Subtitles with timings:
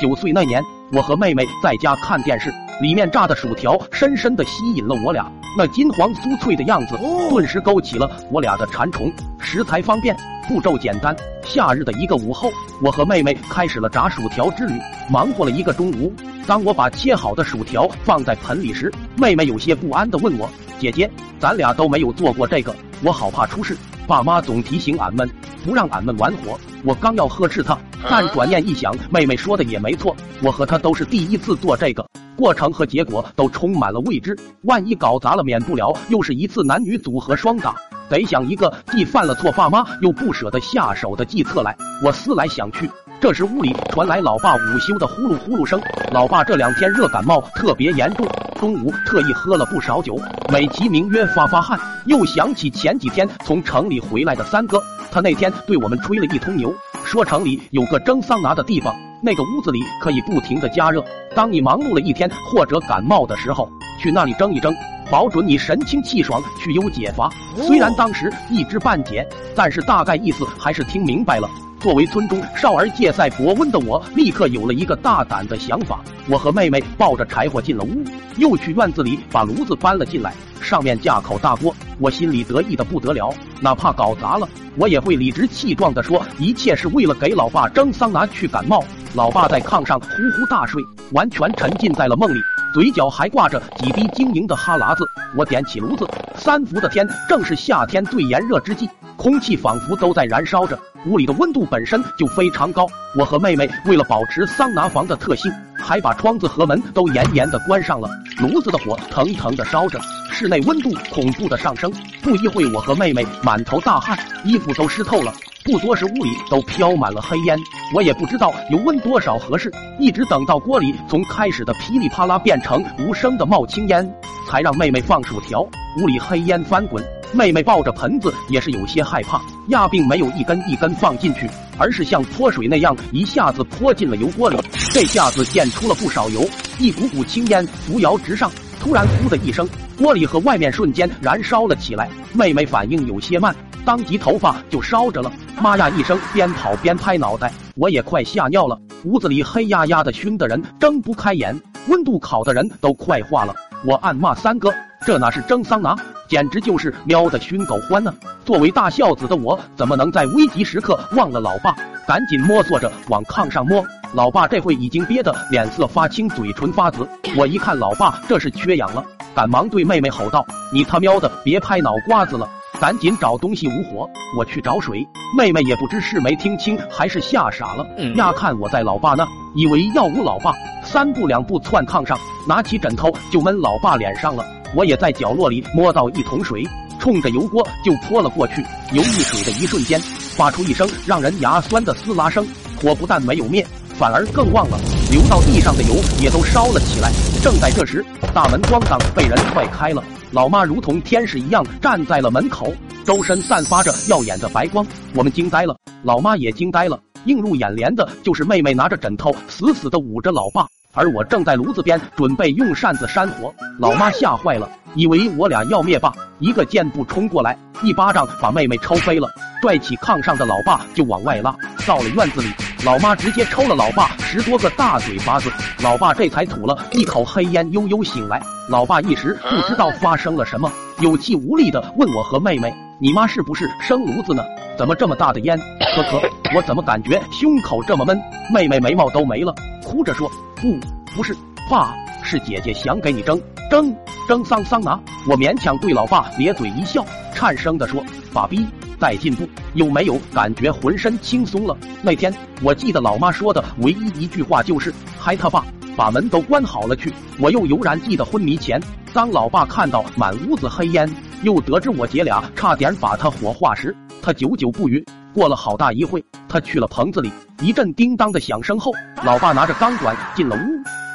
[0.00, 2.52] 九岁那年，我和妹妹在家看电视，
[2.82, 6.98] 里面炸的薯条深深的吸引了我俩，那金黄酥脆的样子，
[7.30, 9.10] 顿时勾起了我俩的馋虫。
[9.40, 10.14] 食材方便，
[10.46, 11.16] 步骤简单。
[11.42, 12.50] 夏日的一个午后，
[12.82, 14.78] 我和妹妹开始了炸薯条之旅，
[15.08, 16.12] 忙活了一个中午。
[16.46, 23.76] 当我把切好的薯条放在盆里时，妹妹有些不安的问我：“姐姐，咱俩都没有做过这个，我好怕出事。
[24.06, 25.28] 爸妈总提醒俺们
[25.64, 27.76] 不让俺们玩火。”我刚要呵斥她。
[28.08, 37.74] 但转念一想，妹妹说的也没错，我和她都是第一次做这个，过程和结果都充满了未知，万一搞砸了，免不了又是一次男女组合双打，
[38.08, 41.76] 得想一个既犯了错，爸妈又不舍得下手的计策来。
[42.04, 42.88] 我思来想去，
[43.20, 45.80] 这时屋里传来老爸午休的呼噜呼噜声，
[46.12, 50.16] 老爸这两天热感冒特别严重，中午特意喝了不少酒，
[50.52, 51.78] 美其名曰发发汗。
[52.06, 54.80] 又想起前几天从城里回来的三哥，
[55.10, 56.72] 他那天对我们吹了一通牛。
[57.06, 58.92] 说城里有个蒸桑拿的地方，
[59.22, 61.02] 那个屋子里可以不停的加热。
[61.36, 64.74] 当你忙碌了一天或者感冒的时候，去那里蒸一蒸，
[65.10, 67.30] 保准你神清气爽，去忧解乏。
[67.62, 71.48] 虽然当时一知半解，但是大概意思还是听明白了。
[71.78, 76.00] 作为村中少儿借赛博温的我，立刻有了一个大胆的想法。
[76.28, 78.02] 我和妹妹抱着柴火进了屋，
[78.38, 81.72] 又去院子里把炉子搬了进来，上面架口大锅。
[81.98, 88.82] 我心里得意的不得了，哪怕搞砸了，我也会理直气壮的说，一切是为了给老爸蒸桑拿去感冒。
[89.14, 90.82] 老爸在炕上呼呼大睡，
[91.12, 92.40] 完全沉浸在了梦里，
[92.74, 94.95] 嘴角还挂着几滴晶莹的哈喇子。
[95.36, 98.88] 我点起炉子，三伏的天正是夏天最炎热之际。
[99.16, 102.86] 空气仿佛都在燃烧着，屋里的温度本身就非常高。
[103.16, 108.08] 我和妹妹为了保持桑拿房的特性，还把窗子和门都严严的关上了。
[108.38, 109.98] 炉子的火腾腾的烧着，
[110.30, 111.90] 室内温度恐怖的上升。
[112.22, 115.32] 不一会，我和妹妹满头大汗，衣服都湿透了。
[115.66, 117.58] 不多时，屋里都飘满了黑烟。
[117.92, 124.08] 我也不知道油温多少合适，一直等到锅里从开始的噼里啪啦变成无声的冒青烟，
[124.48, 125.62] 才让妹妹放薯条。
[125.98, 127.04] 屋里黑烟翻滚。
[127.32, 134.56] 妹妹抱着盆子也是有些害怕，压并没有一根一根放进去，而是像泼水那样一下子泼进了油锅里。
[134.92, 138.48] 这下子溅出了不少油，一股股青烟扶摇直上。
[138.78, 139.68] 突然，呼的一声，
[139.98, 142.08] 锅里和外面瞬间燃烧了起来。
[142.32, 143.54] 妹妹反应有些慢，
[143.86, 145.32] 当即头发就烧着了。
[145.62, 148.76] 妈呀一声，边跑边拍脑袋，我也快吓尿了。
[149.04, 153.54] 屋子里黑压压的，熏的人睁不开眼，温度烤的人都快化了。
[153.84, 154.74] 我暗骂三哥，
[155.06, 155.94] 这哪是蒸桑拿？
[156.28, 158.12] 简直就是喵的熏狗欢呢！
[158.44, 161.72] 作为大孝子的我，怎么能在危急时刻忘了老爸？
[162.08, 167.08] 赶紧摸索着往炕上摸，老爸这会已经憋得脸色发青，嘴唇发紫。
[167.36, 172.48] 我一看老爸这是缺氧了，赶忙对妹妹吼道：“你他喵的别拍脑瓜子了，
[172.80, 175.06] 赶紧找东西捂火，我去找水。”
[175.36, 180.54] 妹妹也不知是没听清还是吓傻了，压看我在老爸那，以为要捂老爸，
[180.84, 182.16] 三步两步窜炕上，
[182.46, 184.44] 拿起枕头就闷老爸脸上了。
[184.74, 186.64] 我也在角落里摸到一桶水，
[186.98, 188.62] 冲着油锅就泼了过去。
[188.92, 190.00] 油溢水的一瞬间，
[190.36, 192.46] 发出一声让人牙酸的撕拉声，
[192.80, 194.78] 火不但没有灭，反而更旺了。
[195.10, 197.10] 流到地上的油也都烧了起来。
[197.42, 200.02] 正在这时，大门咣当被人踹开了，
[200.32, 202.72] 老妈如同天使一样站在了门口，
[203.04, 204.84] 周身散发着耀眼的白光。
[205.14, 206.98] 我们惊呆了，老妈也惊呆了。
[207.26, 210.66] 映入眼帘的就是妹妹拿着枕头死死的捂着老爸。
[210.92, 219.28] 而我正在炉子边准备用扇子扇火，老妈吓坏了，以为我俩要灭霸，一个箭步冲过来，一巴掌把妹妹抽飞了，
[219.60, 221.54] 拽起炕上的老爸就往外拉。
[221.86, 222.48] 到了院子里，
[222.84, 225.50] 老妈直接抽了老爸十多个大嘴巴子，
[225.82, 228.40] 老爸这才吐了一口黑烟，悠悠醒来。
[228.68, 230.70] 老爸一时不知道发生了什么，
[231.00, 234.44] 有气无力的问我和妹妹：“你妈是不是生炉子呢？
[234.76, 235.58] 怎么这么大的烟？”
[235.96, 236.20] 可可，
[236.54, 238.20] 我怎么感觉胸口这么闷？
[238.52, 240.30] 妹妹眉毛都没了，哭着说。
[240.56, 240.78] 不，
[241.14, 241.34] 不是，
[241.70, 243.94] 爸，是姐姐想给你蒸蒸
[244.28, 245.00] 蒸桑桑拿。
[245.26, 247.04] 我勉强对老爸咧嘴一笑，
[247.34, 248.66] 颤声的说：“爸比，
[248.98, 255.64] 在进步，有没有感觉浑身轻松了？”那天我记得老妈说的唯一一句话就是：“嗨他爸，
[255.96, 258.80] 把门都关好了去。”我又悠然记得昏迷前，
[259.12, 261.10] 当老爸看到满屋子黑烟，
[261.42, 265.04] 又得知我姐俩差点把他火化时，他久久不语。
[265.34, 267.30] 过了好大一会，他去了棚子里。
[267.60, 268.90] 一阵叮当的响声后，
[269.22, 271.05] 老爸拿着钢管进了屋。